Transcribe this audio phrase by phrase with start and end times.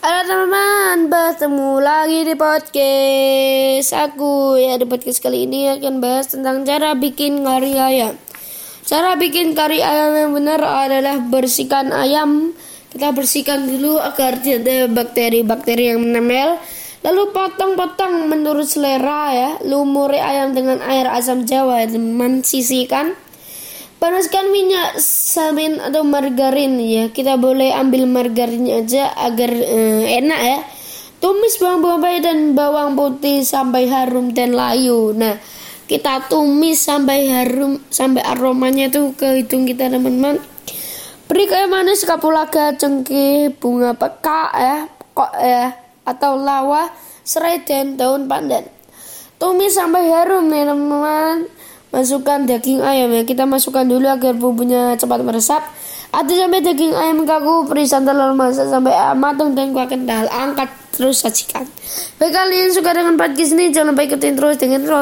[0.00, 6.64] Halo teman-teman, bertemu lagi di podcast aku ya di podcast kali ini akan bahas tentang
[6.64, 8.16] cara bikin kari ayam.
[8.88, 12.56] Cara bikin kari ayam yang benar adalah bersihkan ayam.
[12.88, 16.56] Kita bersihkan dulu agar tidak ada bakteri-bakteri yang menempel.
[17.04, 19.50] Lalu potong-potong menurut selera ya.
[19.68, 22.40] Lumuri ayam dengan air asam jawa ya teman.
[24.00, 27.12] Panaskan minyak samin atau margarin ya.
[27.12, 30.58] Kita boleh ambil margarinnya aja agar eh, enak ya.
[31.20, 35.12] Tumis bawang bombay dan bawang putih sampai harum dan layu.
[35.12, 35.36] Nah,
[35.84, 40.40] kita tumis sampai harum sampai aromanya tuh ke hidung kita teman-teman.
[41.28, 44.76] Beri kayak manis kapulaga, cengkeh, bunga peka ya,
[45.12, 45.76] kok ya
[46.08, 46.88] atau lawa,
[47.20, 48.64] serai dan daun pandan.
[49.36, 51.59] Tumis sampai harum nih teman-teman
[51.90, 53.22] masukkan daging ayam ya.
[53.22, 55.62] Kita masukkan dulu agar bumbunya cepat meresap.
[56.10, 60.66] Aduk sampai daging ayam kaku beri santan lalu masak sampai matang dan kuah kental angkat.
[60.90, 61.62] Terus sajikan.
[62.18, 64.82] Bagi kalian suka dengan podcast ini jangan lupa ikutin terus dengan